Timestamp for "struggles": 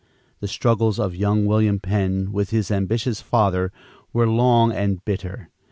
0.47-0.99